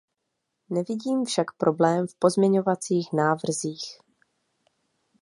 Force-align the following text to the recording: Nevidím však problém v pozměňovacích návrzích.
Nevidím 0.69 1.25
však 1.25 1.51
problém 1.57 2.07
v 2.07 2.15
pozměňovacích 2.15 3.13
návrzích. 3.13 4.01